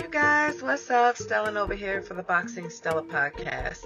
you 0.00 0.08
guys, 0.08 0.62
what's 0.62 0.88
up? 0.90 1.16
Stellan 1.16 1.56
over 1.56 1.74
here 1.74 2.00
for 2.00 2.14
the 2.14 2.22
Boxing 2.22 2.70
Stella 2.70 3.02
podcast. 3.02 3.84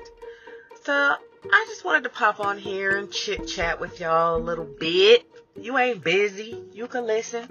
So, 0.85 0.93
I 0.93 1.65
just 1.69 1.85
wanted 1.85 2.05
to 2.05 2.11
pop 2.11 2.39
on 2.39 2.57
here 2.57 2.97
and 2.99 3.11
chit 3.11 3.49
chat 3.49 3.81
with 3.81 3.99
y'all 3.99 4.37
a 4.37 4.39
little 4.39 4.65
bit. 4.65 5.27
You 5.61 5.77
ain't 5.77 6.05
busy, 6.05 6.63
you 6.73 6.87
can 6.87 7.05
listen. 7.05 7.49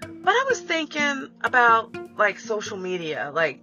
But 0.00 0.30
I 0.30 0.44
was 0.48 0.60
thinking 0.60 1.28
about 1.42 2.16
like 2.16 2.40
social 2.40 2.78
media, 2.78 3.30
like 3.34 3.62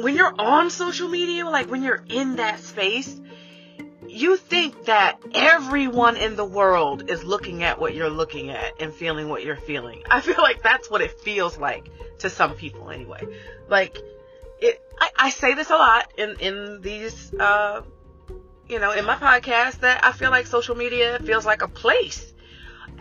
when 0.00 0.16
you're 0.16 0.34
on 0.40 0.70
social 0.70 1.08
media, 1.08 1.44
like 1.44 1.70
when 1.70 1.84
you're 1.84 2.04
in 2.08 2.36
that 2.36 2.58
space, 2.58 3.20
you 4.12 4.36
think 4.36 4.84
that 4.84 5.18
everyone 5.34 6.16
in 6.16 6.36
the 6.36 6.44
world 6.44 7.10
is 7.10 7.24
looking 7.24 7.62
at 7.62 7.80
what 7.80 7.94
you're 7.94 8.10
looking 8.10 8.50
at 8.50 8.80
and 8.80 8.92
feeling 8.92 9.28
what 9.28 9.44
you're 9.44 9.56
feeling. 9.56 10.02
I 10.10 10.20
feel 10.20 10.36
like 10.38 10.62
that's 10.62 10.90
what 10.90 11.00
it 11.00 11.20
feels 11.20 11.56
like 11.56 11.90
to 12.18 12.28
some 12.28 12.54
people 12.54 12.90
anyway. 12.90 13.26
Like 13.68 13.98
it 14.60 14.80
I, 15.00 15.10
I 15.16 15.30
say 15.30 15.54
this 15.54 15.70
a 15.70 15.74
lot 15.74 16.12
in, 16.18 16.36
in 16.40 16.80
these 16.82 17.32
uh 17.34 17.82
you 18.68 18.78
know, 18.78 18.92
in 18.92 19.04
my 19.04 19.16
podcast 19.16 19.80
that 19.80 20.04
I 20.04 20.12
feel 20.12 20.30
like 20.30 20.46
social 20.46 20.74
media 20.74 21.18
feels 21.18 21.44
like 21.44 21.62
a 21.62 21.68
place. 21.68 22.31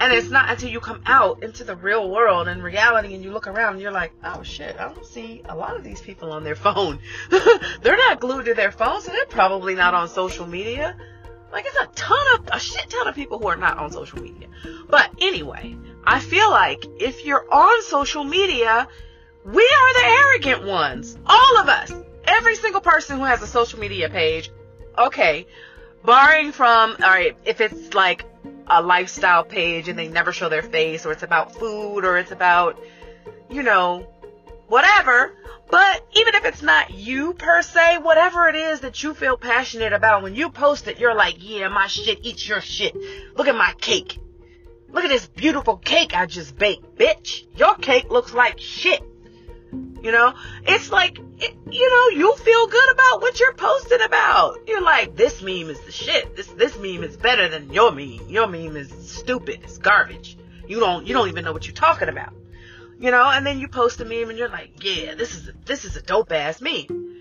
And 0.01 0.11
it's 0.11 0.31
not 0.31 0.49
until 0.49 0.69
you 0.69 0.79
come 0.79 1.03
out 1.05 1.43
into 1.43 1.63
the 1.63 1.75
real 1.75 2.09
world 2.09 2.47
and 2.47 2.63
reality 2.63 3.13
and 3.13 3.23
you 3.23 3.31
look 3.31 3.45
around 3.45 3.73
and 3.73 3.81
you're 3.83 3.91
like, 3.91 4.11
oh 4.23 4.41
shit, 4.41 4.75
I 4.79 4.91
don't 4.91 5.05
see 5.05 5.43
a 5.47 5.55
lot 5.55 5.75
of 5.75 5.83
these 5.83 6.01
people 6.01 6.31
on 6.31 6.43
their 6.43 6.55
phone. 6.55 6.97
they're 7.29 7.97
not 7.97 8.19
glued 8.19 8.45
to 8.45 8.55
their 8.55 8.71
phone, 8.71 8.99
so 9.01 9.11
they're 9.11 9.27
probably 9.27 9.75
not 9.75 9.93
on 9.93 10.09
social 10.09 10.47
media. 10.47 10.97
Like 11.51 11.65
it's 11.67 11.77
a 11.77 11.85
ton 11.93 12.17
of, 12.33 12.49
a 12.51 12.59
shit 12.59 12.89
ton 12.89 13.09
of 13.09 13.13
people 13.13 13.37
who 13.37 13.47
are 13.49 13.55
not 13.55 13.77
on 13.77 13.91
social 13.91 14.19
media. 14.19 14.47
But 14.89 15.11
anyway, 15.21 15.77
I 16.03 16.19
feel 16.19 16.49
like 16.49 16.83
if 16.99 17.23
you're 17.23 17.45
on 17.53 17.83
social 17.83 18.23
media, 18.23 18.87
we 19.45 19.61
are 19.61 19.93
the 19.93 20.07
arrogant 20.23 20.67
ones. 20.67 21.15
All 21.27 21.59
of 21.59 21.69
us. 21.69 21.93
Every 22.23 22.55
single 22.55 22.81
person 22.81 23.19
who 23.19 23.25
has 23.25 23.43
a 23.43 23.47
social 23.47 23.77
media 23.77 24.09
page. 24.09 24.49
Okay. 24.97 25.45
Barring 26.05 26.51
from, 26.51 26.91
alright, 26.93 27.37
if 27.45 27.61
it's 27.61 27.93
like 27.93 28.25
a 28.67 28.81
lifestyle 28.81 29.43
page 29.43 29.87
and 29.87 29.99
they 29.99 30.07
never 30.07 30.31
show 30.31 30.49
their 30.49 30.63
face 30.63 31.05
or 31.05 31.11
it's 31.11 31.23
about 31.23 31.55
food 31.55 32.05
or 32.05 32.17
it's 32.17 32.31
about, 32.31 32.79
you 33.49 33.63
know, 33.63 34.07
whatever. 34.67 35.33
But 35.69 36.05
even 36.13 36.35
if 36.35 36.45
it's 36.45 36.61
not 36.61 36.91
you 36.91 37.33
per 37.33 37.61
se, 37.61 37.99
whatever 37.99 38.47
it 38.47 38.55
is 38.55 38.81
that 38.81 39.03
you 39.03 39.13
feel 39.13 39.37
passionate 39.37 39.93
about, 39.93 40.23
when 40.23 40.35
you 40.35 40.49
post 40.49 40.87
it, 40.87 40.99
you're 40.99 41.15
like, 41.15 41.35
yeah, 41.39 41.67
my 41.67 41.87
shit 41.87 42.19
eats 42.23 42.47
your 42.47 42.61
shit. 42.61 42.95
Look 43.37 43.47
at 43.47 43.55
my 43.55 43.73
cake. 43.79 44.19
Look 44.89 45.05
at 45.05 45.09
this 45.09 45.27
beautiful 45.27 45.77
cake 45.77 46.13
I 46.15 46.25
just 46.25 46.57
baked, 46.57 46.97
bitch. 46.97 47.45
Your 47.55 47.75
cake 47.75 48.09
looks 48.09 48.33
like 48.33 48.59
shit. 48.59 49.01
You 50.01 50.11
know, 50.11 50.33
it's 50.63 50.91
like, 50.91 51.19
it, 51.37 51.55
you 51.69 51.89
know, 51.89 52.17
you 52.17 52.35
feel 52.35 52.67
good 52.67 52.91
about 52.91 53.21
what 53.21 53.39
you're 53.39 53.53
posting 53.53 54.01
about. 54.01 54.57
You're 54.67 54.81
like, 54.81 55.15
this 55.15 55.43
meme 55.43 55.69
is 55.69 55.79
the 55.81 55.91
shit. 55.91 56.35
This, 56.35 56.47
this 56.47 56.75
meme 56.77 57.03
is 57.03 57.17
better 57.17 57.47
than 57.49 57.71
your 57.71 57.91
meme. 57.91 58.27
Your 58.27 58.47
meme 58.47 58.77
is 58.77 58.91
stupid. 59.11 59.61
It's 59.63 59.77
garbage. 59.77 60.37
You 60.67 60.79
don't, 60.79 61.05
you 61.05 61.13
don't 61.13 61.27
even 61.27 61.45
know 61.45 61.53
what 61.53 61.67
you're 61.67 61.75
talking 61.75 62.09
about. 62.09 62.33
You 62.99 63.11
know, 63.11 63.29
and 63.29 63.45
then 63.45 63.59
you 63.59 63.67
post 63.67 63.99
a 64.01 64.05
meme 64.05 64.29
and 64.29 64.39
you're 64.39 64.49
like, 64.49 64.83
yeah, 64.83 65.13
this 65.13 65.35
is, 65.35 65.49
a, 65.49 65.53
this 65.65 65.85
is 65.85 65.95
a 65.95 66.01
dope 66.01 66.31
ass 66.31 66.61
meme. 66.61 67.11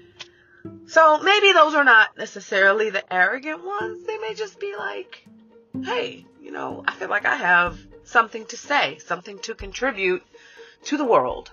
So 0.86 1.20
maybe 1.22 1.52
those 1.52 1.74
are 1.74 1.84
not 1.84 2.16
necessarily 2.16 2.90
the 2.90 3.12
arrogant 3.12 3.62
ones. 3.64 4.04
They 4.04 4.18
may 4.18 4.34
just 4.34 4.58
be 4.58 4.74
like, 4.76 5.26
hey, 5.84 6.24
you 6.40 6.50
know, 6.50 6.82
I 6.86 6.94
feel 6.94 7.08
like 7.08 7.26
I 7.26 7.36
have 7.36 7.78
something 8.04 8.46
to 8.46 8.56
say, 8.56 8.98
something 8.98 9.38
to 9.40 9.54
contribute 9.54 10.22
to 10.84 10.96
the 10.96 11.04
world 11.04 11.50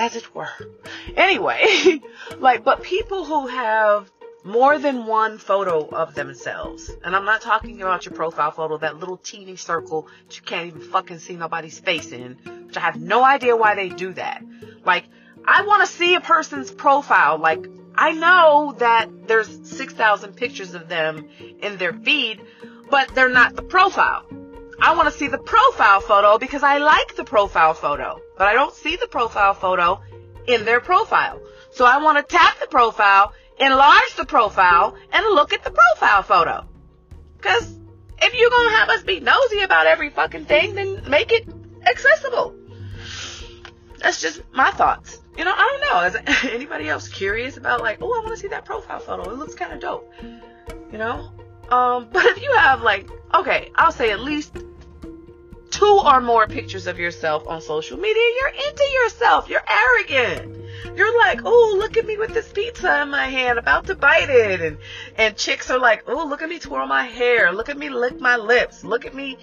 as 0.00 0.16
it 0.16 0.34
were. 0.34 0.48
Anyway, 1.14 2.00
like, 2.38 2.64
but 2.64 2.82
people 2.82 3.26
who 3.26 3.46
have 3.48 4.10
more 4.42 4.78
than 4.78 5.04
one 5.04 5.36
photo 5.36 5.86
of 5.86 6.14
themselves, 6.14 6.90
and 7.04 7.14
I'm 7.14 7.26
not 7.26 7.42
talking 7.42 7.82
about 7.82 8.06
your 8.06 8.14
profile 8.14 8.50
photo, 8.50 8.78
that 8.78 8.96
little 8.96 9.18
teeny 9.18 9.56
circle 9.56 10.08
that 10.26 10.36
you 10.36 10.42
can't 10.42 10.68
even 10.68 10.80
fucking 10.80 11.18
see 11.18 11.36
nobody's 11.36 11.78
face 11.78 12.12
in, 12.12 12.38
which 12.66 12.78
I 12.78 12.80
have 12.80 12.98
no 12.98 13.22
idea 13.22 13.54
why 13.54 13.74
they 13.74 13.90
do 13.90 14.14
that. 14.14 14.42
Like, 14.86 15.04
I 15.44 15.66
want 15.66 15.86
to 15.86 15.86
see 15.86 16.14
a 16.14 16.20
person's 16.22 16.70
profile. 16.70 17.38
Like, 17.38 17.66
I 17.94 18.12
know 18.12 18.74
that 18.78 19.28
there's 19.28 19.68
6,000 19.68 20.34
pictures 20.34 20.72
of 20.72 20.88
them 20.88 21.28
in 21.60 21.76
their 21.76 21.92
feed, 21.92 22.40
but 22.88 23.14
they're 23.14 23.28
not 23.28 23.54
the 23.54 23.62
profile. 23.62 24.24
I 24.82 24.94
want 24.96 25.12
to 25.12 25.18
see 25.18 25.28
the 25.28 25.38
profile 25.38 26.00
photo 26.00 26.38
because 26.38 26.62
I 26.62 26.78
like 26.78 27.14
the 27.14 27.24
profile 27.24 27.74
photo, 27.74 28.20
but 28.38 28.46
I 28.46 28.54
don't 28.54 28.74
see 28.74 28.96
the 28.96 29.08
profile 29.08 29.52
photo 29.52 30.00
in 30.46 30.64
their 30.64 30.80
profile. 30.80 31.40
So 31.72 31.84
I 31.84 31.98
want 31.98 32.16
to 32.16 32.36
tap 32.36 32.58
the 32.60 32.66
profile, 32.66 33.32
enlarge 33.58 34.16
the 34.16 34.24
profile, 34.24 34.96
and 35.12 35.24
look 35.26 35.52
at 35.52 35.64
the 35.64 35.70
profile 35.70 36.22
photo. 36.22 36.66
Because 37.36 37.78
if 38.22 38.34
you're 38.34 38.50
going 38.50 38.68
to 38.70 38.76
have 38.76 38.88
us 38.88 39.02
be 39.02 39.20
nosy 39.20 39.60
about 39.60 39.86
every 39.86 40.10
fucking 40.10 40.46
thing, 40.46 40.74
then 40.74 41.08
make 41.08 41.30
it 41.30 41.46
accessible. 41.86 42.54
That's 43.98 44.20
just 44.20 44.42
my 44.52 44.70
thoughts. 44.70 45.20
You 45.36 45.44
know, 45.44 45.52
I 45.54 45.78
don't 45.78 46.14
know. 46.14 46.20
Is 46.20 46.44
anybody 46.52 46.88
else 46.88 47.08
curious 47.08 47.56
about 47.56 47.80
like, 47.80 47.98
oh, 48.00 48.06
I 48.06 48.24
want 48.24 48.30
to 48.30 48.36
see 48.36 48.48
that 48.48 48.64
profile 48.64 49.00
photo. 49.00 49.30
It 49.30 49.38
looks 49.38 49.54
kind 49.54 49.72
of 49.72 49.80
dope. 49.80 50.10
You 50.90 50.98
know? 50.98 51.30
Um, 51.70 52.08
but 52.12 52.24
if 52.26 52.42
you 52.42 52.52
have 52.56 52.82
like, 52.82 53.08
okay, 53.34 53.70
I'll 53.74 53.92
say 53.92 54.10
at 54.10 54.20
least 54.20 54.56
two 55.70 56.00
or 56.04 56.20
more 56.20 56.46
pictures 56.46 56.86
of 56.86 56.98
yourself 56.98 57.46
on 57.46 57.60
social 57.60 57.96
media, 57.96 58.22
you're 58.40 58.68
into 58.68 58.84
yourself. 59.02 59.48
You're 59.48 59.64
arrogant. 59.68 60.56
You're 60.96 61.18
like, 61.18 61.40
oh, 61.44 61.76
look 61.78 61.96
at 61.96 62.04
me 62.04 62.18
with 62.18 62.34
this 62.34 62.52
pizza 62.52 63.02
in 63.02 63.10
my 63.10 63.26
hand, 63.26 63.58
about 63.58 63.86
to 63.86 63.94
bite 63.94 64.28
it. 64.28 64.60
And, 64.60 64.78
and 65.16 65.36
chicks 65.36 65.70
are 65.70 65.78
like, 65.78 66.04
oh, 66.06 66.26
look 66.26 66.42
at 66.42 66.48
me 66.48 66.58
twirl 66.58 66.86
my 66.86 67.04
hair. 67.04 67.52
Look 67.52 67.68
at 67.68 67.78
me 67.78 67.88
lick 67.88 68.20
my 68.20 68.36
lips. 68.36 68.84
Look 68.84 69.06
at 69.06 69.14
me 69.14 69.38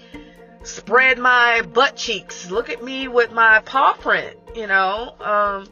spread 0.62 1.18
my 1.18 1.62
butt 1.62 1.96
cheeks. 1.96 2.50
Look 2.50 2.68
at 2.68 2.82
me 2.82 3.08
with 3.08 3.32
my 3.32 3.60
paw 3.60 3.94
print, 3.94 4.36
you 4.54 4.66
know, 4.66 5.14
um, 5.20 5.68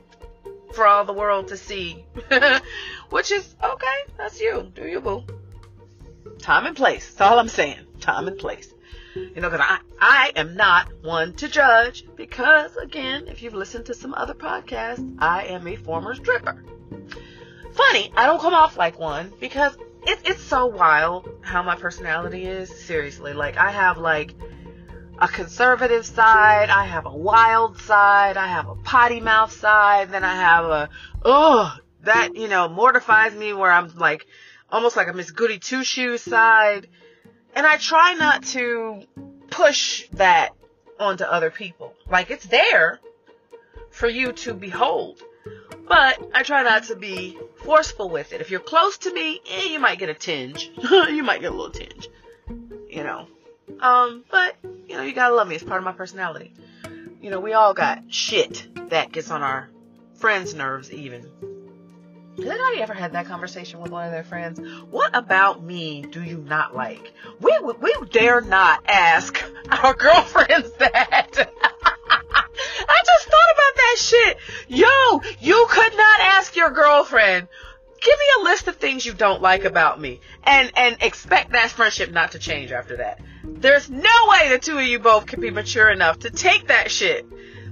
for 0.72 0.86
all 0.86 1.04
the 1.04 1.12
world 1.12 1.48
to 1.48 1.56
see. 1.56 2.04
Which 3.10 3.30
is 3.30 3.54
okay. 3.62 3.96
That's 4.16 4.40
you. 4.40 4.70
Do 4.74 4.86
you, 4.86 5.00
boo. 5.00 5.24
Time 6.46 6.64
and 6.64 6.76
place. 6.76 7.04
That's 7.08 7.28
all 7.28 7.40
I'm 7.40 7.48
saying. 7.48 7.80
Time 7.98 8.28
and 8.28 8.38
place. 8.38 8.72
You 9.16 9.40
know, 9.40 9.50
because 9.50 9.66
I, 9.68 9.80
I 10.00 10.32
am 10.36 10.54
not 10.54 10.88
one 11.02 11.32
to 11.38 11.48
judge 11.48 12.06
because, 12.14 12.76
again, 12.76 13.26
if 13.26 13.42
you've 13.42 13.52
listened 13.52 13.86
to 13.86 13.94
some 13.94 14.14
other 14.14 14.32
podcasts, 14.32 15.16
I 15.18 15.46
am 15.46 15.66
a 15.66 15.74
former 15.74 16.14
stripper. 16.14 16.62
Funny, 17.72 18.12
I 18.16 18.26
don't 18.26 18.40
come 18.40 18.54
off 18.54 18.76
like 18.76 18.96
one 18.96 19.32
because 19.40 19.76
it, 20.06 20.20
it's 20.24 20.40
so 20.40 20.66
wild 20.66 21.28
how 21.40 21.64
my 21.64 21.74
personality 21.74 22.46
is. 22.46 22.72
Seriously, 22.72 23.32
like 23.32 23.56
I 23.56 23.72
have 23.72 23.98
like 23.98 24.32
a 25.18 25.26
conservative 25.26 26.06
side, 26.06 26.70
I 26.70 26.84
have 26.84 27.06
a 27.06 27.16
wild 27.16 27.76
side, 27.78 28.36
I 28.36 28.46
have 28.46 28.68
a 28.68 28.76
potty 28.76 29.18
mouth 29.18 29.50
side, 29.50 30.12
then 30.12 30.22
I 30.22 30.36
have 30.36 30.64
a, 30.66 30.90
oh, 31.24 31.76
that, 32.02 32.36
you 32.36 32.46
know, 32.46 32.68
mortifies 32.68 33.34
me 33.34 33.52
where 33.52 33.72
I'm 33.72 33.92
like, 33.96 34.28
almost 34.70 34.96
like 34.96 35.08
a 35.08 35.12
Miss 35.12 35.30
Goody 35.30 35.58
Two 35.58 35.84
Shoes 35.84 36.22
side 36.22 36.88
and 37.56 37.66
I 37.66 37.78
try 37.78 38.12
not 38.12 38.44
to 38.48 39.02
push 39.50 40.06
that 40.12 40.50
onto 41.00 41.24
other 41.24 41.50
people. 41.50 41.94
Like 42.08 42.30
it's 42.30 42.46
there 42.46 43.00
for 43.90 44.08
you 44.08 44.32
to 44.32 44.52
behold. 44.52 45.22
But 45.88 46.30
I 46.34 46.42
try 46.42 46.62
not 46.62 46.84
to 46.84 46.96
be 46.96 47.38
forceful 47.64 48.10
with 48.10 48.32
it. 48.32 48.42
If 48.42 48.50
you're 48.50 48.60
close 48.60 48.98
to 48.98 49.12
me, 49.12 49.40
eh, 49.50 49.68
you 49.70 49.78
might 49.78 49.98
get 49.98 50.10
a 50.10 50.14
tinge. 50.14 50.70
you 50.76 51.22
might 51.22 51.40
get 51.40 51.52
a 51.52 51.54
little 51.54 51.70
tinge. 51.70 52.08
You 52.90 53.04
know. 53.04 53.26
Um, 53.80 54.24
but, 54.30 54.56
you 54.86 54.96
know, 54.96 55.02
you 55.02 55.14
gotta 55.14 55.34
love 55.34 55.48
me. 55.48 55.54
It's 55.54 55.64
part 55.64 55.78
of 55.78 55.84
my 55.84 55.92
personality. 55.92 56.52
You 57.22 57.30
know, 57.30 57.40
we 57.40 57.54
all 57.54 57.72
got 57.72 58.02
shit 58.08 58.68
that 58.90 59.12
gets 59.12 59.30
on 59.30 59.42
our 59.42 59.68
friends' 60.14 60.54
nerves 60.54 60.92
even. 60.92 61.30
Has 62.36 62.46
anybody 62.46 62.82
ever 62.82 62.92
had 62.92 63.12
that 63.12 63.26
conversation 63.26 63.80
with 63.80 63.90
one 63.90 64.04
of 64.04 64.12
their 64.12 64.24
friends? 64.24 64.60
What 64.90 65.16
about 65.16 65.62
me 65.62 66.02
do 66.02 66.22
you 66.22 66.36
not 66.36 66.76
like? 66.76 67.14
We 67.40 67.58
we 67.80 67.94
dare 68.10 68.42
not 68.42 68.84
ask 68.86 69.42
our 69.70 69.94
girlfriends 69.94 70.70
that. 70.72 71.30
I 72.88 73.02
just 73.06 73.26
thought 73.26 73.52
about 73.54 73.76
that 73.76 73.96
shit. 73.98 74.36
Yo, 74.68 75.22
you 75.40 75.66
could 75.70 75.96
not 75.96 76.20
ask 76.20 76.54
your 76.56 76.70
girlfriend. 76.70 77.48
Give 78.02 78.18
me 78.18 78.26
a 78.40 78.44
list 78.44 78.68
of 78.68 78.76
things 78.76 79.06
you 79.06 79.14
don't 79.14 79.40
like 79.40 79.64
about 79.64 79.98
me, 79.98 80.20
and 80.44 80.70
and 80.76 80.98
expect 81.00 81.52
that 81.52 81.70
friendship 81.70 82.12
not 82.12 82.32
to 82.32 82.38
change 82.38 82.70
after 82.70 82.98
that. 82.98 83.18
There's 83.44 83.88
no 83.88 84.28
way 84.28 84.50
the 84.50 84.58
two 84.58 84.76
of 84.76 84.84
you 84.84 84.98
both 84.98 85.24
can 85.24 85.40
be 85.40 85.50
mature 85.50 85.88
enough 85.88 86.18
to 86.20 86.30
take 86.30 86.68
that 86.68 86.90
shit. 86.90 87.26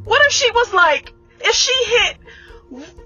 What 0.04 0.24
if 0.24 0.32
she 0.32 0.50
was 0.52 0.72
like, 0.72 1.12
if 1.40 1.54
she 1.54 1.84
hit 1.84 2.16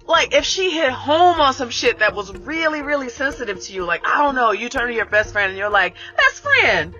like 0.07 0.35
if 0.35 0.45
she 0.45 0.71
hit 0.71 0.91
home 0.91 1.41
on 1.41 1.53
some 1.55 1.71
shit 1.71 1.99
that 1.99 2.15
was 2.15 2.33
really, 2.33 2.83
really 2.83 3.09
sensitive 3.09 3.61
to 3.61 3.73
you, 3.73 3.85
like 3.85 4.07
I 4.07 4.23
don't 4.23 4.35
know, 4.35 4.53
you 4.53 4.69
turn 4.69 4.89
to 4.89 4.95
your 4.95 5.07
best 5.07 5.33
friend 5.33 5.51
and 5.51 5.59
you're 5.59 5.71
like, 5.71 5.95
best 6.17 6.43
friend, 6.43 6.95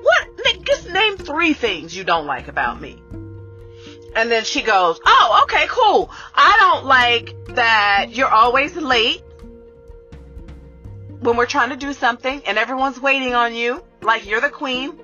what? 0.00 0.28
Just 0.64 0.90
name 0.90 1.16
three 1.16 1.52
things 1.52 1.96
you 1.96 2.04
don't 2.04 2.26
like 2.26 2.48
about 2.48 2.80
me. 2.80 3.02
And 4.16 4.30
then 4.30 4.44
she 4.44 4.62
goes, 4.62 5.00
Oh, 5.04 5.40
okay, 5.44 5.66
cool. 5.68 6.10
I 6.34 6.56
don't 6.60 6.86
like 6.86 7.34
that 7.56 8.06
you're 8.10 8.28
always 8.28 8.76
late 8.76 9.22
when 11.20 11.36
we're 11.36 11.46
trying 11.46 11.70
to 11.70 11.76
do 11.76 11.92
something 11.92 12.42
and 12.46 12.58
everyone's 12.58 13.00
waiting 13.00 13.34
on 13.34 13.54
you 13.54 13.82
like 14.02 14.26
you're 14.26 14.40
the 14.40 14.50
queen. 14.50 14.98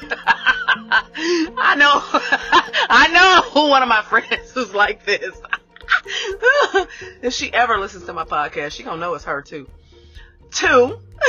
I 0.10 1.74
know, 1.76 2.02
I 2.90 3.08
know 3.54 3.68
one 3.68 3.82
of 3.82 3.88
my 3.88 4.02
friends 4.08 4.56
is 4.56 4.74
like 4.74 5.04
this. 5.04 5.34
if 7.22 7.32
she 7.32 7.52
ever 7.52 7.78
listens 7.78 8.04
to 8.04 8.12
my 8.12 8.24
podcast, 8.24 8.72
she 8.72 8.82
gonna 8.82 9.00
know 9.00 9.14
it's 9.14 9.24
her 9.24 9.42
too. 9.42 9.68
Two, 10.50 10.98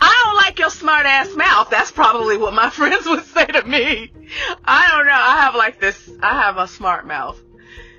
I 0.00 0.24
don't 0.24 0.36
like 0.36 0.58
your 0.58 0.70
smart 0.70 1.06
ass 1.06 1.34
mouth. 1.34 1.68
That's 1.70 1.90
probably 1.90 2.36
what 2.38 2.54
my 2.54 2.70
friends 2.70 3.06
would 3.06 3.24
say 3.24 3.46
to 3.46 3.62
me. 3.64 4.12
I 4.64 4.90
don't 4.90 5.06
know. 5.06 5.12
I 5.12 5.42
have 5.42 5.54
like 5.54 5.80
this, 5.80 6.10
I 6.22 6.42
have 6.42 6.56
a 6.56 6.66
smart 6.66 7.06
mouth. 7.06 7.38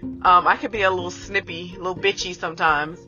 Um, 0.01 0.48
I 0.48 0.57
could 0.57 0.71
be 0.71 0.81
a 0.81 0.89
little 0.89 1.12
snippy, 1.12 1.74
a 1.75 1.77
little 1.77 1.95
bitchy 1.95 2.36
sometimes. 2.36 3.00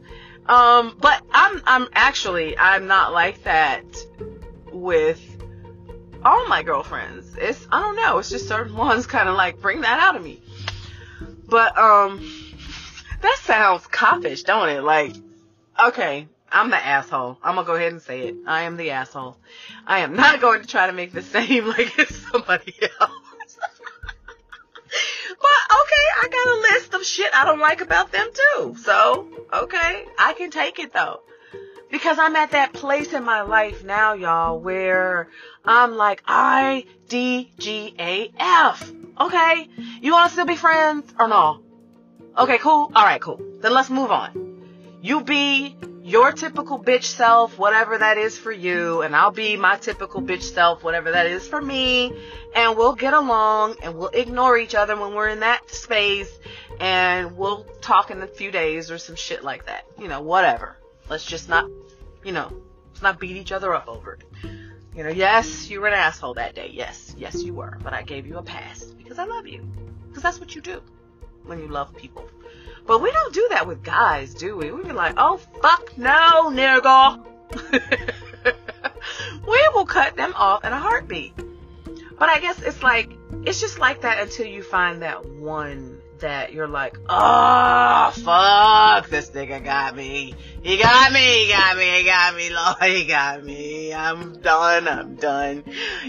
Um, 0.45 0.95
but 0.99 1.23
I'm, 1.31 1.61
I'm 1.65 1.87
actually, 1.93 2.57
I'm 2.57 2.85
not 2.85 3.13
like 3.13 3.43
that 3.43 3.83
with 4.71 5.21
all 6.23 6.47
my 6.47 6.61
girlfriends. 6.63 7.35
It's, 7.37 7.67
I 7.71 7.81
don't 7.81 7.95
know, 7.95 8.19
it's 8.19 8.29
just 8.29 8.47
certain 8.47 8.75
ones 8.75 9.07
kind 9.07 9.27
of 9.27 9.35
like 9.35 9.59
bring 9.61 9.81
that 9.81 9.99
out 9.99 10.15
of 10.15 10.23
me. 10.23 10.41
But, 11.47 11.77
um, 11.77 12.19
that 13.21 13.39
sounds 13.43 13.87
coppish, 13.87 14.43
don't 14.43 14.69
it? 14.69 14.81
Like, 14.81 15.15
okay, 15.81 16.27
I'm 16.51 16.69
the 16.69 16.77
asshole. 16.77 17.39
I'm 17.41 17.55
gonna 17.55 17.65
go 17.65 17.75
ahead 17.75 17.93
and 17.93 18.01
say 18.01 18.27
it. 18.27 18.35
I 18.45 18.63
am 18.63 18.77
the 18.77 18.91
asshole. 18.91 19.37
I 19.87 19.99
am 19.99 20.15
not 20.15 20.39
going 20.39 20.61
to 20.61 20.67
try 20.67 20.87
to 20.87 20.93
make 20.93 21.11
this 21.11 21.25
seem 21.31 21.65
like 21.65 21.97
it's 21.97 22.15
somebody 22.15 22.75
else. 22.81 22.91
but 25.41 25.61
okay, 25.81 26.05
I 26.21 26.27
got 26.29 26.47
a 26.47 26.61
list 26.73 26.93
of 26.93 27.03
shit 27.05 27.33
I 27.33 27.45
don't 27.45 27.59
like 27.59 27.81
about 27.81 28.11
them 28.11 28.27
too. 28.33 28.75
So, 28.79 29.27
okay, 29.51 30.05
I 30.19 30.33
can 30.33 30.51
take 30.51 30.79
it 30.79 30.93
though. 30.93 31.21
Because 31.89 32.17
I'm 32.19 32.35
at 32.35 32.51
that 32.51 32.73
place 32.73 33.13
in 33.13 33.23
my 33.23 33.41
life 33.41 33.83
now, 33.83 34.13
y'all, 34.13 34.59
where 34.59 35.29
I'm 35.63 35.95
like 35.95 36.23
I 36.27 36.85
D 37.07 37.51
G 37.57 37.95
A 37.97 38.31
F. 38.37 38.91
Okay? 39.19 39.67
You 40.01 40.13
wanna 40.13 40.29
still 40.29 40.45
be 40.45 40.55
friends 40.55 41.11
or 41.19 41.27
no? 41.27 41.61
Okay, 42.37 42.57
cool. 42.57 42.91
Alright, 42.95 43.21
cool. 43.21 43.39
Then 43.61 43.73
let's 43.73 43.89
move 43.89 44.11
on. 44.11 44.99
You 45.01 45.21
be 45.21 45.75
your 46.03 46.33
typical 46.33 46.83
bitch 46.83 47.03
self, 47.03 47.57
whatever 47.57 47.97
that 47.97 48.17
is 48.17 48.37
for 48.37 48.51
you, 48.51 49.01
and 49.01 49.15
I'll 49.15 49.31
be 49.31 49.55
my 49.55 49.77
typical 49.77 50.21
bitch 50.21 50.43
self, 50.43 50.83
whatever 50.83 51.11
that 51.11 51.27
is 51.27 51.47
for 51.47 51.61
me, 51.61 52.13
and 52.53 52.75
we'll 52.75 52.95
get 52.95 53.13
along 53.13 53.75
and 53.81 53.95
we'll 53.95 54.09
ignore 54.09 54.57
each 54.57 54.75
other 54.75 54.99
when 54.99 55.13
we're 55.13 55.29
in 55.29 55.39
that 55.39 55.69
space 55.69 56.29
and 56.79 57.37
we'll 57.37 57.63
talk 57.81 58.11
in 58.11 58.21
a 58.21 58.27
few 58.27 58.51
days 58.51 58.91
or 58.91 58.97
some 58.97 59.15
shit 59.15 59.43
like 59.43 59.67
that. 59.67 59.85
You 59.97 60.09
know, 60.09 60.21
whatever. 60.21 60.77
Let's 61.09 61.25
just 61.25 61.47
not, 61.47 61.69
you 62.23 62.33
know, 62.33 62.51
let's 62.89 63.01
not 63.01 63.19
beat 63.19 63.37
each 63.37 63.51
other 63.51 63.73
up 63.73 63.87
over 63.87 64.13
it. 64.13 64.23
You 64.95 65.03
know, 65.03 65.09
yes, 65.09 65.69
you 65.69 65.81
were 65.81 65.87
an 65.87 65.95
asshole 65.95 66.35
that 66.35 66.53
day. 66.53 66.69
Yes, 66.71 67.15
yes, 67.17 67.41
you 67.41 67.53
were. 67.53 67.77
But 67.83 67.93
I 67.93 68.03
gave 68.03 68.27
you 68.27 68.37
a 68.37 68.43
pass 68.43 68.83
because 68.83 69.17
I 69.17 69.25
love 69.25 69.47
you. 69.47 69.67
Because 70.07 70.21
that's 70.21 70.39
what 70.39 70.53
you 70.53 70.61
do 70.61 70.81
when 71.45 71.59
you 71.59 71.67
love 71.67 71.95
people. 71.95 72.29
But 72.85 73.01
we 73.01 73.11
don't 73.11 73.33
do 73.33 73.47
that 73.51 73.65
with 73.65 73.81
guys, 73.81 74.33
do 74.35 74.55
we? 74.55 74.71
We 74.71 74.83
be 74.83 74.91
like, 74.91 75.15
oh 75.17 75.37
fuck 75.61 75.97
no, 75.97 76.51
nigga. 76.51 77.23
we 79.47 79.69
will 79.73 79.85
cut 79.85 80.15
them 80.15 80.33
off 80.35 80.63
in 80.63 80.71
a 80.71 80.79
heartbeat. 80.79 81.33
But 82.19 82.29
I 82.29 82.39
guess 82.39 82.61
it's 82.61 82.83
like, 82.83 83.11
it's 83.45 83.59
just 83.59 83.79
like 83.79 84.01
that 84.01 84.19
until 84.19 84.45
you 84.45 84.61
find 84.61 85.01
that 85.01 85.25
one 85.25 85.99
that 86.23 86.53
you're 86.53 86.69
like, 86.69 86.97
oh 87.09 88.11
fuck, 88.15 89.09
this 89.09 89.29
nigga 89.31 89.63
got 89.63 89.93
me. 89.95 90.33
He 90.61 90.77
got 90.77 91.11
me, 91.11 91.45
he 91.45 91.51
got 91.51 91.77
me, 91.77 91.97
he 91.97 92.03
got 92.05 92.35
me, 92.35 92.49
Lord, 92.49 92.97
he 92.97 93.05
got 93.05 93.43
me. 93.43 93.93
I'm 93.93 94.39
done, 94.41 94.87
I'm 94.87 95.15
done. 95.15 95.65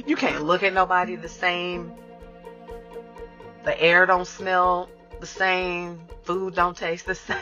You 0.06 0.14
can't 0.14 0.44
look 0.44 0.62
at 0.62 0.72
nobody 0.72 1.16
the 1.16 1.28
same. 1.28 1.92
The 3.64 3.80
air 3.80 4.06
don't 4.06 4.26
smell 4.26 4.88
the 5.18 5.26
same 5.26 6.00
food 6.22 6.54
don't 6.54 6.76
taste 6.76 7.06
the 7.06 7.14
same. 7.16 7.36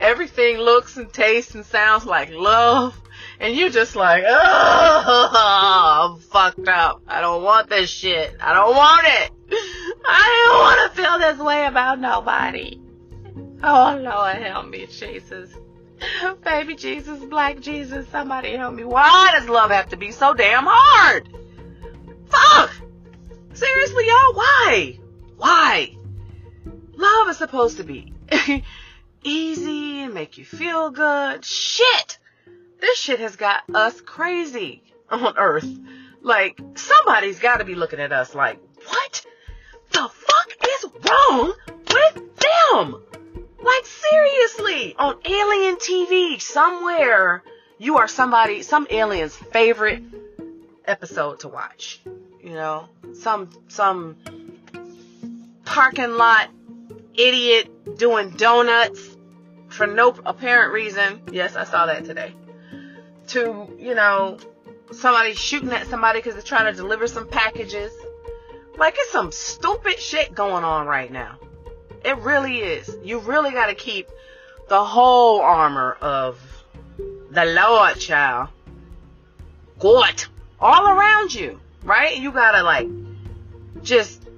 Everything 0.00 0.56
looks 0.56 0.96
and 0.96 1.12
tastes 1.12 1.54
and 1.54 1.66
sounds 1.66 2.06
like 2.06 2.30
love. 2.30 2.98
And 3.40 3.54
you're 3.54 3.68
just 3.68 3.94
like, 3.94 4.24
oh, 4.26 6.14
I'm 6.14 6.20
fucked 6.20 6.66
up. 6.66 7.02
I 7.06 7.20
don't 7.20 7.42
want 7.42 7.68
this 7.68 7.90
shit. 7.90 8.34
I 8.40 8.54
don't 8.54 8.74
want 8.74 9.06
it. 9.06 9.37
I 9.50 10.46
don't 10.46 10.60
want 10.60 10.90
to 10.94 11.02
feel 11.02 11.18
this 11.18 11.38
way 11.38 11.66
about 11.66 12.00
nobody. 12.00 12.80
Oh, 13.62 13.98
Lord, 14.00 14.36
help 14.36 14.68
me, 14.68 14.86
Jesus. 14.86 15.50
Baby 16.44 16.76
Jesus, 16.76 17.24
Black 17.24 17.60
Jesus, 17.60 18.06
somebody 18.08 18.56
help 18.56 18.74
me. 18.74 18.84
Why 18.84 19.30
does 19.32 19.48
love 19.48 19.70
have 19.70 19.88
to 19.88 19.96
be 19.96 20.12
so 20.12 20.34
damn 20.34 20.64
hard? 20.66 21.28
Fuck! 22.26 22.70
Seriously, 23.54 24.06
y'all, 24.06 24.34
why? 24.34 24.98
Why? 25.36 25.96
Love 26.94 27.28
is 27.28 27.38
supposed 27.38 27.78
to 27.78 27.84
be 27.84 28.12
easy 29.24 30.00
and 30.00 30.14
make 30.14 30.38
you 30.38 30.44
feel 30.44 30.90
good. 30.90 31.44
Shit! 31.44 32.18
This 32.80 32.98
shit 32.98 33.18
has 33.20 33.36
got 33.36 33.64
us 33.74 34.00
crazy 34.00 34.84
on 35.10 35.36
earth. 35.36 35.68
Like, 36.20 36.60
somebody's 36.74 37.40
gotta 37.40 37.64
be 37.64 37.74
looking 37.74 38.00
at 38.00 38.12
us 38.12 38.34
like, 38.34 38.60
what 38.86 39.26
the 39.90 40.08
fuck 40.08 40.52
is 40.68 40.86
wrong 41.08 41.52
with 41.68 42.36
them? 42.36 43.02
Like, 43.62 43.86
seriously, 43.86 44.94
on 44.98 45.16
alien 45.24 45.76
TV, 45.76 46.40
somewhere, 46.40 47.42
you 47.78 47.98
are 47.98 48.08
somebody, 48.08 48.62
some 48.62 48.86
alien's 48.90 49.34
favorite 49.34 50.02
episode 50.84 51.40
to 51.40 51.48
watch. 51.48 52.00
You 52.42 52.54
know, 52.54 52.88
some, 53.14 53.50
some 53.68 54.16
parking 55.64 56.12
lot 56.12 56.48
idiot 57.14 57.98
doing 57.98 58.30
donuts 58.30 59.16
for 59.68 59.86
no 59.86 60.14
apparent 60.24 60.72
reason. 60.72 61.20
Yes, 61.30 61.56
I 61.56 61.64
saw 61.64 61.86
that 61.86 62.04
today. 62.04 62.32
To, 63.28 63.68
you 63.78 63.94
know, 63.94 64.38
somebody 64.92 65.34
shooting 65.34 65.70
at 65.72 65.86
somebody 65.88 66.20
because 66.20 66.34
they're 66.34 66.42
trying 66.42 66.72
to 66.72 66.76
deliver 66.76 67.06
some 67.06 67.28
packages. 67.28 67.92
Like, 68.78 68.94
it's 68.96 69.10
some 69.10 69.32
stupid 69.32 69.98
shit 69.98 70.34
going 70.34 70.64
on 70.64 70.86
right 70.86 71.10
now. 71.10 71.36
It 72.04 72.16
really 72.18 72.58
is. 72.58 72.96
You 73.02 73.18
really 73.18 73.50
got 73.50 73.66
to 73.66 73.74
keep 73.74 74.08
the 74.68 74.84
whole 74.84 75.40
armor 75.40 75.96
of 76.00 76.40
the 77.30 77.44
Lord, 77.44 77.98
child. 77.98 78.48
God. 79.78 80.24
All 80.60 80.86
around 80.88 81.34
you, 81.34 81.60
right? 81.84 82.16
You 82.16 82.32
gotta, 82.32 82.62
like, 82.62 82.88
just 83.82 84.28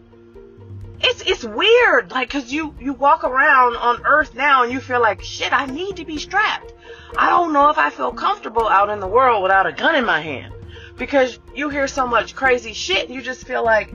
it's 1.02 1.22
it's 1.22 1.44
weird 1.44 2.10
like 2.10 2.28
because 2.28 2.52
you 2.52 2.74
you 2.78 2.92
walk 2.92 3.24
around 3.24 3.76
on 3.76 4.04
earth 4.04 4.34
now 4.34 4.62
and 4.62 4.72
you 4.72 4.80
feel 4.80 5.00
like 5.00 5.22
shit 5.22 5.52
i 5.52 5.64
need 5.66 5.96
to 5.96 6.04
be 6.04 6.18
strapped 6.18 6.72
i 7.16 7.30
don't 7.30 7.52
know 7.52 7.70
if 7.70 7.78
i 7.78 7.88
feel 7.90 8.12
comfortable 8.12 8.68
out 8.68 8.90
in 8.90 9.00
the 9.00 9.06
world 9.06 9.42
without 9.42 9.66
a 9.66 9.72
gun 9.72 9.94
in 9.94 10.04
my 10.04 10.20
hand 10.20 10.52
because 10.96 11.38
you 11.54 11.70
hear 11.70 11.88
so 11.88 12.06
much 12.06 12.34
crazy 12.34 12.74
shit 12.74 13.06
and 13.06 13.14
you 13.14 13.22
just 13.22 13.46
feel 13.46 13.64
like 13.64 13.92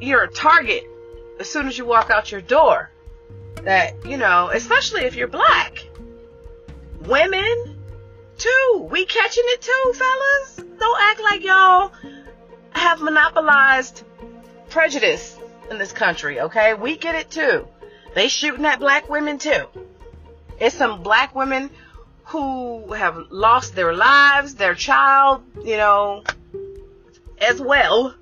you're 0.00 0.24
a 0.24 0.30
target 0.30 0.84
as 1.38 1.48
soon 1.48 1.66
as 1.66 1.76
you 1.76 1.84
walk 1.84 2.10
out 2.10 2.30
your 2.30 2.40
door 2.40 2.90
that 3.62 4.06
you 4.06 4.16
know 4.16 4.50
especially 4.52 5.02
if 5.02 5.14
you're 5.14 5.28
black 5.28 5.86
women 7.02 7.76
too 8.38 8.88
we 8.90 9.04
catching 9.04 9.44
it 9.46 9.60
too 9.60 9.94
fellas 9.94 10.56
don't 10.78 11.00
act 11.00 11.20
like 11.20 11.44
y'all 11.44 11.92
have 12.72 13.00
monopolized 13.00 14.04
prejudice 14.70 15.38
in 15.70 15.78
this 15.78 15.92
country, 15.92 16.40
okay? 16.40 16.74
We 16.74 16.96
get 16.96 17.14
it 17.14 17.30
too. 17.30 17.66
They 18.14 18.28
shooting 18.28 18.64
at 18.64 18.80
black 18.80 19.08
women 19.08 19.38
too. 19.38 19.66
It's 20.58 20.74
some 20.74 21.02
black 21.02 21.34
women 21.34 21.70
who 22.24 22.92
have 22.92 23.26
lost 23.30 23.74
their 23.74 23.94
lives, 23.94 24.54
their 24.54 24.74
child, 24.74 25.42
you 25.64 25.76
know, 25.76 26.24
as 27.40 27.60
well, 27.60 28.14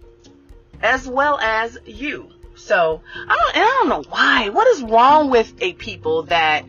as 0.82 1.06
well 1.06 1.38
as 1.38 1.78
you. 1.84 2.30
So 2.56 3.02
I 3.14 3.36
don't, 3.36 3.56
I 3.56 3.60
don't 3.60 3.88
know 3.88 4.04
why. 4.10 4.48
What 4.48 4.66
is 4.68 4.82
wrong 4.82 5.30
with 5.30 5.52
a 5.60 5.72
people 5.74 6.24
that 6.24 6.64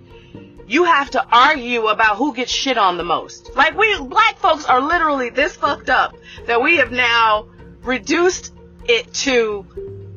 you 0.67 0.83
have 0.83 1.09
to 1.11 1.25
argue 1.25 1.87
about 1.87 2.17
who 2.17 2.33
gets 2.33 2.51
shit 2.51 2.77
on 2.77 2.97
the 2.97 3.03
most? 3.03 3.55
Like 3.55 3.75
we 3.77 3.99
black 3.99 4.37
folks 4.37 4.65
are 4.65 4.81
literally 4.81 5.29
this 5.29 5.55
fucked 5.55 5.89
up 5.89 6.15
that 6.45 6.61
we 6.61 6.77
have 6.77 6.91
now 6.91 7.47
reduced 7.81 8.53
it 8.85 9.13
to 9.13 9.65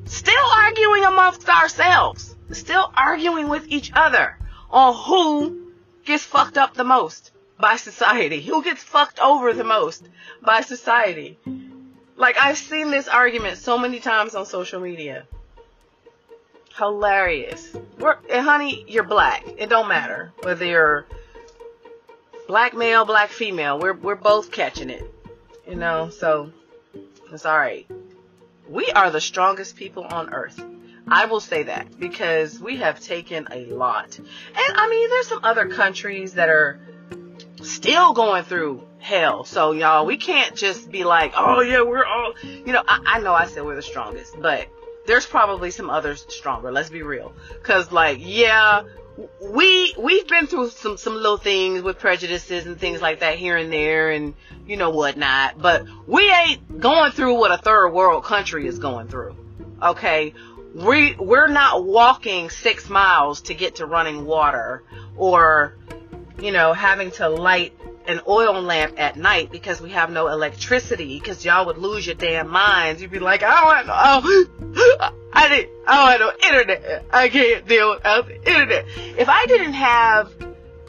still 0.05 0.47
arguing 0.47 1.05
amongst 1.05 1.49
ourselves, 1.49 2.37
still 2.51 2.93
arguing 2.95 3.49
with 3.49 3.67
each 3.69 3.93
other 3.95 4.39
on 4.71 4.95
who 4.95 5.73
gets 6.05 6.25
fucked 6.25 6.59
up 6.59 6.75
the 6.75 6.85
most 6.85 7.31
by 7.59 7.77
society, 7.77 8.43
who 8.43 8.63
gets 8.63 8.83
fucked 8.83 9.21
over 9.21 9.55
the 9.55 9.65
most 9.65 10.07
by 10.43 10.61
society. 10.61 11.39
Like 12.23 12.37
I've 12.41 12.57
seen 12.57 12.93
this 12.93 13.09
argument 13.09 13.59
so 13.59 13.77
many 13.77 13.99
times 13.99 14.37
on 14.37 14.47
social 14.47 14.81
media. 14.81 15.27
Hilarious. 16.79 17.77
We're, 17.99 18.17
honey, 18.31 18.85
you're 18.87 19.03
black. 19.03 19.45
It 19.59 19.69
don't 19.69 19.89
matter 19.89 20.33
whether 20.41 20.65
you're 20.65 21.07
black 22.47 22.75
male, 22.75 23.05
black 23.05 23.31
female. 23.31 23.81
We're 23.81 23.95
we're 23.95 24.15
both 24.15 24.53
catching 24.53 24.89
it. 24.89 25.03
You 25.69 25.75
know, 25.75 26.11
so 26.11 26.53
it's 27.33 27.45
all 27.45 27.59
right. 27.59 27.91
We 28.69 28.89
are 28.93 29.11
the 29.11 29.21
strongest 29.21 29.75
people 29.75 30.05
on 30.05 30.33
earth. 30.33 30.65
I 31.09 31.27
will 31.27 31.41
say 31.41 31.65
that 31.65 31.99
because 31.99 32.61
we 32.61 32.77
have 32.77 33.01
taken 33.01 33.49
a 33.51 33.67
lot. 33.67 34.17
And 34.17 34.77
I 34.77 34.89
mean, 34.89 35.11
there's 35.11 35.27
some 35.27 35.41
other 35.43 35.67
countries 35.67 36.35
that 36.35 36.49
are 36.49 36.79
still 37.65 38.13
going 38.13 38.45
through 38.45 38.87
hell. 38.99 39.45
So 39.45 39.73
y'all, 39.73 40.07
we 40.07 40.17
can't 40.17 40.55
just 40.55 40.91
be 40.91 41.05
like, 41.05 41.33
oh 41.37 41.61
yeah, 41.61 41.83
we're 41.83 42.05
all, 42.05 42.35
you 42.43 42.73
know, 42.73 42.83
I, 42.87 43.03
I 43.05 43.21
know 43.21 43.33
I 43.33 43.47
said 43.47 43.65
we're 43.65 43.75
the 43.75 43.83
strongest, 43.83 44.41
but 44.41 44.69
there's 45.07 45.27
probably 45.27 45.71
some 45.71 45.91
others 45.91 46.25
stronger. 46.29 46.71
Let's 46.71 46.91
be 46.91 47.03
real. 47.03 47.33
Cause 47.63 47.91
like, 47.91 48.19
yeah, 48.21 48.83
we, 49.41 49.95
we've 49.99 50.27
been 50.27 50.47
through 50.47 50.71
some, 50.71 50.97
some 50.97 51.15
little 51.15 51.37
things 51.37 51.83
with 51.83 51.99
prejudices 51.99 52.67
and 52.67 52.79
things 52.79 53.03
like 53.03 53.21
that 53.21 53.39
here 53.39 53.57
and 53.57 53.73
there 53.73 54.11
and, 54.11 54.35
you 54.67 54.77
know, 54.77 54.91
whatnot, 54.91 55.61
but 55.61 55.85
we 56.07 56.31
ain't 56.31 56.81
going 56.81 57.13
through 57.13 57.39
what 57.39 57.51
a 57.51 57.59
third 57.59 57.91
world 57.91 58.25
country 58.25 58.67
is 58.67 58.79
going 58.79 59.09
through. 59.09 59.37
Okay. 59.83 60.35
We, 60.75 61.15
we're 61.17 61.49
not 61.49 61.85
walking 61.85 62.49
six 62.49 62.89
miles 62.89 63.43
to 63.43 63.55
get 63.55 63.77
to 63.77 63.87
running 63.87 64.25
water 64.25 64.85
or, 65.17 65.77
you 66.41 66.53
know, 66.53 66.73
having 66.73 67.11
to 67.13 67.29
light 67.29 67.73
an 68.07 68.21
oil 68.27 68.61
lamp 68.61 68.95
at 68.99 69.17
night 69.17 69.51
because 69.51 69.81
we 69.81 69.91
have 69.91 70.11
no 70.11 70.29
electricity 70.29 71.19
because 71.19 71.45
y'all 71.45 71.67
would 71.67 71.79
lose 71.79 72.07
your 72.07 72.17
damn 72.17 72.49
minds. 72.49 73.01
You'd 73.01 73.11
be 73.11 73.19
like, 73.19 73.43
I 73.43 73.77
don't 73.77 73.87
know, 73.87 73.95
oh, 73.97 75.13
I 75.33 75.49
didn't, 75.49 75.71
I 75.87 76.19
don't 76.19 76.43
no 76.43 76.49
internet. 76.49 77.05
I 77.13 77.29
can't 77.29 77.67
deal 77.67 77.95
without 77.95 78.27
the 78.27 78.37
internet. 78.37 78.87
If 79.19 79.29
I 79.29 79.47
didn't 79.47 79.75
have 79.75 80.33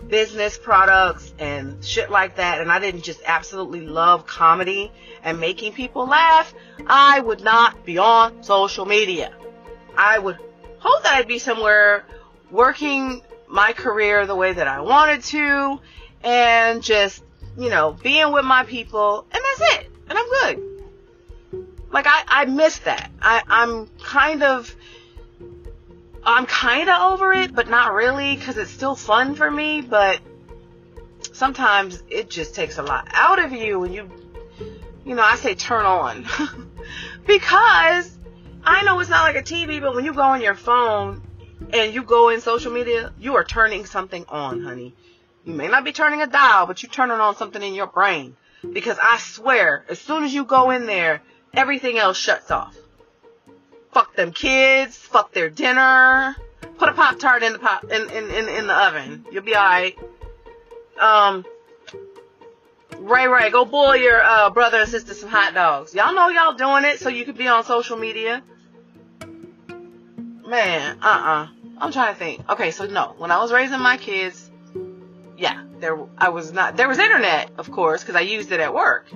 business 0.07 0.57
products 0.57 1.33
and 1.39 1.83
shit 1.83 2.12
like 2.12 2.35
that 2.35 2.62
and 2.62 2.71
I 2.71 2.79
didn't 2.79 3.03
just 3.03 3.21
absolutely 3.25 3.81
love 3.81 4.27
comedy 4.27 4.91
and 5.23 5.39
making 5.39 5.73
people 5.73 6.07
laugh, 6.07 6.53
I 6.85 7.19
would 7.19 7.41
not 7.41 7.85
be 7.85 7.97
on 7.97 8.43
social 8.43 8.85
media. 8.85 9.33
I 9.95 10.19
would 10.19 10.38
hope 10.79 11.03
that 11.03 11.15
I'd 11.15 11.27
be 11.27 11.39
somewhere 11.39 12.05
working 12.51 13.21
my 13.53 13.72
career 13.72 14.25
the 14.25 14.36
way 14.36 14.51
that 14.51 14.67
I 14.67 14.81
wanted 14.81 15.22
to 15.25 15.79
and 16.24 16.81
just, 16.81 17.24
you 17.55 17.69
know, 17.69 17.91
being 17.91 18.31
with 18.31 18.45
my 18.45 18.63
people, 18.63 19.27
and 19.31 19.43
that's 19.43 19.75
it. 19.75 19.91
And 20.10 20.17
I'm 20.17 20.29
good. 20.29 20.83
Like 21.91 22.07
I, 22.07 22.24
I 22.27 22.45
miss 22.45 22.79
that. 22.79 23.12
I, 23.22 23.43
I'm 23.48 23.86
kind 24.01 24.41
of, 24.41 24.75
I'm 26.24 26.48
kind 26.48 26.89
of 26.89 27.13
over 27.13 27.31
it, 27.31 27.53
but 27.53 27.69
not 27.69 27.93
really, 27.93 28.36
because 28.36 28.57
it's 28.57 28.72
still 28.72 28.95
fun 28.95 29.36
for 29.36 29.51
me. 29.51 29.81
But 29.81 30.19
sometimes 31.31 32.01
it 32.10 32.31
just 32.31 32.55
takes 32.55 32.79
a 32.79 32.83
lot 32.83 33.07
out 33.12 33.38
of 33.38 33.51
you, 33.51 33.83
and 33.83 33.93
you, 33.93 34.10
you 35.05 35.13
know, 35.13 35.22
I 35.22 35.36
say 35.36 35.53
turn 35.53 35.86
on, 35.86 36.25
because 37.27 38.17
I 38.63 38.81
know 38.81 39.00
it's 39.00 39.12
not 39.12 39.31
like 39.31 39.36
a 39.36 39.43
TV, 39.43 39.79
but 39.79 39.93
when 39.93 40.05
you 40.05 40.13
go 40.13 40.24
on 40.24 40.41
your 40.41 40.55
phone 40.55 41.22
and 41.72 41.93
you 41.93 42.03
go 42.03 42.29
in 42.29 42.41
social 42.41 42.72
media, 42.72 43.13
you 43.20 43.36
are 43.36 43.43
turning 43.43 43.86
something 43.86 44.25
on, 44.27 44.62
honey. 44.62 44.93
You 45.46 45.53
may 45.53 45.67
not 45.67 45.84
be 45.84 45.91
turning 45.91 46.22
a 46.22 46.27
dial, 46.27 46.65
but 46.65 46.82
you're 46.82 46.91
turning 46.91 47.20
on 47.20 47.36
something 47.36 47.62
in 47.62 47.74
your 47.74 47.88
brain. 47.88 48.36
Because 48.72 48.98
I 49.01 49.17
swear, 49.20 49.86
as 49.89 50.00
soon 50.00 50.24
as 50.24 50.34
you 50.34 50.46
go 50.46 50.72
in 50.72 50.86
there, 50.86 51.22
everything 51.53 51.98
else 51.98 52.17
shuts 52.17 52.50
off. 52.50 52.75
Fuck 53.91 54.15
them 54.15 54.32
kids, 54.32 54.96
fuck 54.98 55.34
their 55.34 55.50
dinner. 55.50 56.36
Put 56.77 56.89
a 56.89 56.93
Pop 56.93 57.20
Tart 57.20 57.43
in 57.43 57.53
the 57.53 57.60
pop 57.60 57.84
in, 57.84 58.10
in, 58.10 58.32
in, 58.32 58.50
in 58.50 58.67
the 58.67 58.74
oven. 58.74 59.25
You'll 59.32 59.43
be 59.43 59.55
alright. 59.55 59.98
Um 61.00 61.46
Ray 63.00 63.27
Ray, 63.27 63.50
go 63.50 63.65
boil 63.65 63.96
your 63.98 64.24
uh, 64.24 64.50
brother 64.50 64.77
and 64.77 64.89
sister 64.89 65.13
some 65.13 65.29
hot 65.29 65.53
dogs. 65.53 65.93
Y'all 65.93 66.13
know 66.13 66.29
y'all 66.29 66.53
doing 66.53 66.86
it 66.86 67.00
so 67.00 67.10
you 67.10 67.25
could 67.25 67.38
be 67.38 67.48
on 67.48 67.65
social 67.65 67.98
media. 67.98 68.41
Man, 70.53 71.00
uh-uh. 71.01 71.48
I'm 71.79 71.91
trying 71.91 72.13
to 72.13 72.19
think. 72.19 72.48
Okay, 72.48 72.69
so 72.69 72.86
no, 72.86 73.15
when 73.17 73.31
I 73.31 73.39
was 73.39 73.51
raising 73.51 73.79
my 73.79 73.98
kids, 73.98 74.51
yeah, 75.36 75.63
there 75.79 75.98
I 76.15 76.29
was 76.29 76.53
not 76.53 76.77
there 76.77 76.88
was 76.88 77.00
internet, 77.00 77.50
of 77.57 77.72
course, 77.72 78.03
because 78.03 78.15
I 78.15 78.19
used 78.19 78.51
it 78.51 78.60
at 78.60 78.72
work. 78.72 79.07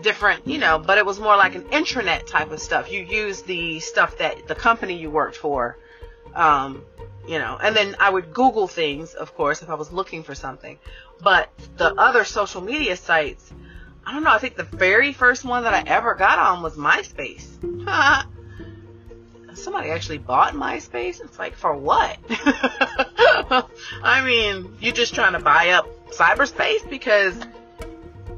Different, 0.00 0.48
you 0.48 0.58
know, 0.58 0.80
but 0.80 0.98
it 0.98 1.06
was 1.06 1.20
more 1.20 1.36
like 1.36 1.54
an 1.54 1.62
intranet 1.66 2.26
type 2.26 2.50
of 2.50 2.58
stuff. 2.58 2.90
You 2.90 3.04
use 3.04 3.42
the 3.42 3.78
stuff 3.78 4.18
that 4.18 4.48
the 4.48 4.56
company 4.56 4.98
you 4.98 5.10
worked 5.10 5.36
for, 5.36 5.78
um, 6.34 6.82
you 7.28 7.38
know, 7.38 7.56
and 7.62 7.76
then 7.76 7.94
I 8.00 8.10
would 8.10 8.34
Google 8.34 8.66
things, 8.66 9.14
of 9.14 9.36
course, 9.36 9.62
if 9.62 9.70
I 9.70 9.74
was 9.74 9.92
looking 9.92 10.24
for 10.24 10.34
something. 10.34 10.76
But 11.20 11.50
the 11.76 11.94
other 11.94 12.24
social 12.24 12.62
media 12.62 12.96
sites, 12.96 13.52
I 14.04 14.12
don't 14.12 14.24
know. 14.24 14.32
I 14.32 14.38
think 14.38 14.56
the 14.56 14.64
very 14.64 15.12
first 15.12 15.44
one 15.44 15.62
that 15.62 15.72
I 15.72 15.88
ever 15.88 16.16
got 16.16 16.40
on 16.40 16.64
was 16.64 16.74
MySpace. 16.74 18.26
somebody 19.62 19.90
actually 19.90 20.18
bought 20.18 20.54
MySpace. 20.54 21.20
It's 21.20 21.38
like, 21.38 21.54
for 21.54 21.74
what? 21.74 22.18
I 24.02 24.24
mean, 24.24 24.76
you're 24.80 24.92
just 24.92 25.14
trying 25.14 25.32
to 25.32 25.40
buy 25.40 25.70
up 25.70 25.88
cyberspace 26.10 26.88
because 26.88 27.34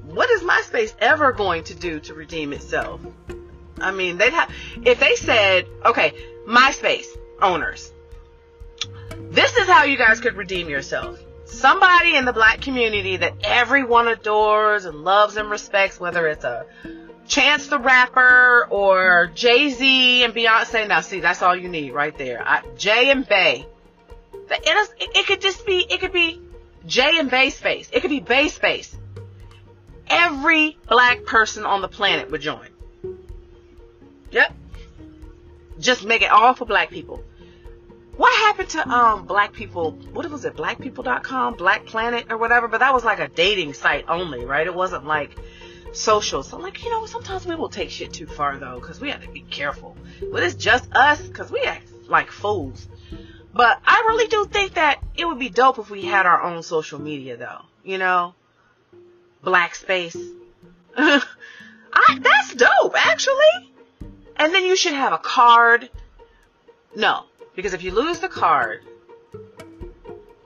what 0.04 0.30
is 0.30 0.42
MySpace 0.42 0.94
ever 1.00 1.32
going 1.32 1.64
to 1.64 1.74
do 1.74 2.00
to 2.00 2.14
redeem 2.14 2.52
itself? 2.52 3.00
I 3.80 3.90
mean, 3.90 4.18
they'd 4.18 4.32
have, 4.32 4.50
if 4.84 5.00
they 5.00 5.16
said, 5.16 5.66
okay, 5.84 6.14
MySpace 6.46 7.06
owners, 7.42 7.92
this 9.30 9.56
is 9.56 9.66
how 9.66 9.84
you 9.84 9.96
guys 9.96 10.20
could 10.20 10.36
redeem 10.36 10.68
yourself. 10.68 11.18
Somebody 11.46 12.16
in 12.16 12.24
the 12.24 12.32
black 12.32 12.60
community 12.60 13.16
that 13.18 13.34
everyone 13.42 14.08
adores 14.08 14.84
and 14.84 15.04
loves 15.04 15.36
and 15.36 15.50
respects, 15.50 16.00
whether 16.00 16.26
it's 16.28 16.44
a 16.44 16.66
Chance 17.26 17.68
the 17.68 17.78
Rapper 17.78 18.66
or 18.70 19.30
Jay 19.34 19.70
Z 19.70 20.24
and 20.24 20.34
Beyonce. 20.34 20.86
Now, 20.88 21.00
see, 21.00 21.20
that's 21.20 21.42
all 21.42 21.56
you 21.56 21.68
need 21.68 21.92
right 21.92 22.16
there. 22.16 22.42
I, 22.46 22.62
Jay 22.76 23.10
and 23.10 23.26
Bey. 23.26 23.66
It, 24.50 24.76
is, 24.76 24.94
it 24.98 25.26
could 25.26 25.40
just 25.40 25.64
be, 25.64 25.86
it 25.88 26.00
could 26.00 26.12
be 26.12 26.40
Jay 26.86 27.18
and 27.18 27.30
Bey 27.30 27.50
space. 27.50 27.88
It 27.92 28.00
could 28.00 28.10
be 28.10 28.20
Bey 28.20 28.48
space. 28.48 28.94
Every 30.06 30.76
black 30.86 31.24
person 31.24 31.64
on 31.64 31.80
the 31.80 31.88
planet 31.88 32.30
would 32.30 32.42
join. 32.42 32.68
Yep. 34.30 34.54
Just 35.78 36.04
make 36.04 36.22
it 36.22 36.30
all 36.30 36.54
for 36.54 36.66
black 36.66 36.90
people. 36.90 37.24
What 38.16 38.32
happened 38.32 38.68
to 38.70 38.88
um 38.88 39.26
black 39.26 39.52
people? 39.52 39.92
What 40.12 40.30
was 40.30 40.44
it? 40.44 40.54
Blackpeople.com, 40.54 41.54
Black 41.54 41.84
Planet, 41.86 42.26
or 42.30 42.36
whatever. 42.36 42.68
But 42.68 42.78
that 42.78 42.94
was 42.94 43.04
like 43.04 43.18
a 43.18 43.28
dating 43.28 43.74
site 43.74 44.04
only, 44.08 44.44
right? 44.44 44.66
It 44.66 44.74
wasn't 44.74 45.04
like 45.04 45.36
social. 45.94 46.42
So, 46.42 46.58
like, 46.58 46.84
you 46.84 46.90
know, 46.90 47.06
sometimes 47.06 47.46
we 47.46 47.54
will 47.54 47.68
take 47.68 47.90
shit 47.90 48.12
too 48.12 48.26
far, 48.26 48.56
though, 48.58 48.78
because 48.80 49.00
we 49.00 49.10
have 49.10 49.22
to 49.22 49.30
be 49.30 49.40
careful. 49.40 49.96
But 50.32 50.42
it's 50.42 50.54
just 50.54 50.94
us, 50.94 51.22
because 51.22 51.50
we 51.50 51.62
act 51.62 51.88
like 52.08 52.30
fools. 52.30 52.86
But 53.52 53.80
I 53.86 54.04
really 54.08 54.26
do 54.26 54.46
think 54.46 54.74
that 54.74 55.00
it 55.16 55.24
would 55.24 55.38
be 55.38 55.48
dope 55.48 55.78
if 55.78 55.90
we 55.90 56.02
had 56.02 56.26
our 56.26 56.42
own 56.42 56.62
social 56.62 57.00
media, 57.00 57.36
though. 57.36 57.62
You 57.84 57.98
know? 57.98 58.34
Black 59.42 59.74
space. 59.74 60.16
I, 60.96 62.18
that's 62.20 62.54
dope, 62.54 62.94
actually. 62.96 63.70
And 64.36 64.52
then 64.52 64.64
you 64.64 64.76
should 64.76 64.94
have 64.94 65.12
a 65.12 65.18
card. 65.18 65.88
No, 66.96 67.24
because 67.54 67.74
if 67.74 67.82
you 67.82 67.92
lose 67.92 68.18
the 68.18 68.28
card, 68.28 68.82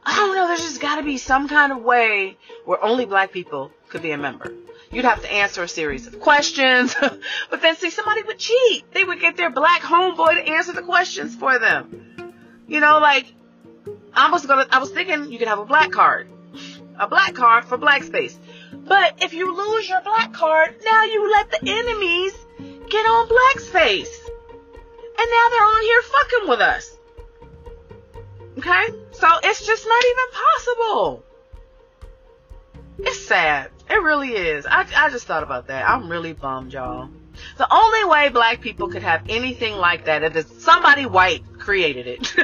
I 0.04 0.16
don't 0.16 0.34
know, 0.34 0.46
there's 0.46 0.62
just 0.62 0.80
gotta 0.80 1.02
be 1.02 1.18
some 1.18 1.48
kind 1.48 1.72
of 1.72 1.82
way 1.82 2.36
where 2.64 2.82
only 2.82 3.04
black 3.04 3.32
people 3.32 3.70
could 3.88 4.02
be 4.02 4.10
a 4.10 4.18
member. 4.18 4.52
You'd 4.90 5.04
have 5.04 5.23
to 5.23 5.30
answer 5.30 5.62
a 5.62 5.68
series 5.68 6.07
of 6.07 6.18
questions. 6.21 6.95
but 7.50 7.62
then 7.62 7.76
see, 7.76 7.90
somebody 7.90 8.23
would 8.23 8.38
cheat. 8.38 8.90
They 8.92 9.04
would 9.04 9.21
get 9.21 9.37
their 9.37 9.50
black 9.50 9.83
homeboy 9.83 10.35
to 10.35 10.50
answer 10.52 10.73
the 10.73 10.83
questions 10.83 11.37
for 11.37 11.59
them. 11.59 12.35
You 12.66 12.80
know, 12.80 12.99
like, 12.99 13.26
I 14.14 14.30
was 14.30 14.47
gonna, 14.47 14.66
I 14.71 14.78
was 14.78 14.90
thinking 14.90 15.30
you 15.30 15.38
could 15.38 15.49
have 15.49 15.59
a 15.59 15.66
black 15.66 15.90
card. 15.90 16.28
A 16.99 17.07
black 17.07 17.35
card 17.35 17.64
for 17.64 17.76
black 17.76 18.02
space. 18.02 18.37
But 18.73 19.23
if 19.23 19.35
you 19.35 19.54
lose 19.54 19.88
your 19.88 20.00
black 20.00 20.33
card, 20.33 20.76
now 20.85 21.04
you 21.04 21.30
let 21.30 21.50
the 21.50 21.61
enemies 21.62 22.33
get 22.59 23.07
on 23.07 23.28
black 23.28 23.61
space. 23.61 24.21
And 25.21 25.30
now 25.30 25.49
they're 25.50 25.64
on 25.64 25.83
here 25.83 26.02
fucking 26.02 26.49
with 26.49 26.61
us. 26.61 26.97
Okay? 28.59 28.87
So 29.12 29.28
it's 29.45 29.66
just 29.66 29.87
not 29.87 30.04
even 30.04 30.25
possible. 30.33 31.25
It's 32.99 33.21
sad. 33.26 33.71
It 33.90 34.02
really 34.02 34.33
is. 34.33 34.66
I, 34.66 34.87
I 34.97 35.11
just 35.11 35.26
thought 35.26 35.42
about 35.42 35.68
that. 35.68 35.88
I'm 35.88 36.11
really 36.11 36.33
bummed, 36.33 36.73
y'all. 36.73 37.09
The 37.57 37.73
only 37.73 38.04
way 38.04 38.28
black 38.28 38.61
people 38.61 38.88
could 38.88 39.02
have 39.02 39.23
anything 39.28 39.76
like 39.76 40.04
that 40.07 40.23
is 40.23 40.37
if 40.37 40.61
somebody 40.61 41.07
white 41.07 41.42
created 41.59 42.07
it. 42.07 42.35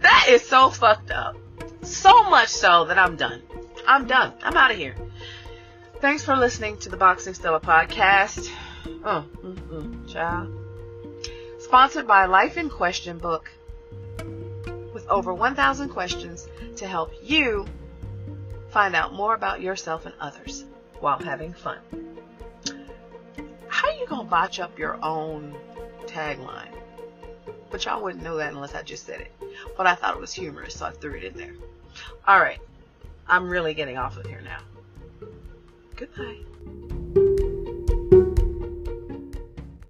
that 0.00 0.26
is 0.28 0.46
so 0.46 0.70
fucked 0.70 1.10
up. 1.10 1.36
So 1.82 2.30
much 2.30 2.48
so 2.48 2.84
that 2.84 2.98
I'm 2.98 3.16
done. 3.16 3.42
I'm 3.86 4.06
done. 4.06 4.32
I'm 4.42 4.56
out 4.56 4.70
of 4.70 4.76
here. 4.76 4.94
Thanks 6.00 6.24
for 6.24 6.36
listening 6.36 6.78
to 6.78 6.88
the 6.88 6.96
Boxing 6.96 7.34
Stella 7.34 7.60
podcast. 7.60 8.50
Oh, 9.04 9.24
mm-mm, 9.42 10.12
child 10.12 10.52
Sponsored 11.60 12.06
by 12.06 12.26
Life 12.26 12.56
in 12.56 12.68
Question 12.68 13.18
book 13.18 13.50
with 14.92 15.06
over 15.08 15.32
1,000 15.32 15.88
questions 15.88 16.48
to 16.76 16.86
help 16.86 17.12
you 17.22 17.66
find 18.72 18.96
out 18.96 19.12
more 19.12 19.34
about 19.34 19.60
yourself 19.60 20.06
and 20.06 20.14
others 20.18 20.64
while 21.00 21.18
having 21.18 21.52
fun. 21.52 21.78
How 23.68 23.88
are 23.88 23.94
you 23.94 24.06
going 24.06 24.24
to 24.24 24.30
botch 24.30 24.60
up 24.60 24.78
your 24.78 24.98
own 25.04 25.54
tagline? 26.06 26.74
But 27.70 27.84
y'all 27.84 28.02
wouldn't 28.02 28.24
know 28.24 28.36
that 28.36 28.52
unless 28.52 28.74
I 28.74 28.82
just 28.82 29.06
said 29.06 29.20
it. 29.20 29.32
But 29.76 29.86
I 29.86 29.94
thought 29.94 30.14
it 30.14 30.20
was 30.20 30.32
humorous, 30.32 30.74
so 30.76 30.86
I 30.86 30.90
threw 30.90 31.14
it 31.14 31.24
in 31.24 31.36
there. 31.36 31.54
All 32.26 32.38
right. 32.38 32.58
I'm 33.28 33.48
really 33.48 33.74
getting 33.74 33.98
off 33.98 34.16
of 34.16 34.26
here 34.26 34.42
now. 34.42 34.60
Goodbye. 35.96 36.38